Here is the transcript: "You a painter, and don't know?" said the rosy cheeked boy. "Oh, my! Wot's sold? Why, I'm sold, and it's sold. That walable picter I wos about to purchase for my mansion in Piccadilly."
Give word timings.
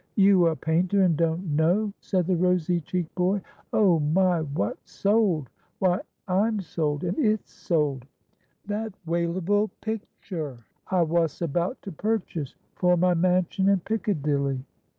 "You 0.15 0.47
a 0.47 0.55
painter, 0.55 1.03
and 1.03 1.15
don't 1.15 1.55
know?" 1.55 1.93
said 1.99 2.25
the 2.25 2.35
rosy 2.35 2.79
cheeked 2.81 3.13
boy. 3.13 3.41
"Oh, 3.71 3.99
my! 3.99 4.41
Wot's 4.41 4.91
sold? 4.93 5.47
Why, 5.77 5.99
I'm 6.27 6.59
sold, 6.59 7.03
and 7.03 7.15
it's 7.19 7.51
sold. 7.53 8.07
That 8.65 8.93
walable 9.05 9.69
picter 9.79 10.57
I 10.89 11.03
wos 11.03 11.39
about 11.43 11.83
to 11.83 11.91
purchase 11.91 12.55
for 12.73 12.97
my 12.97 13.13
mansion 13.13 13.69
in 13.69 13.81
Piccadilly." 13.81 14.65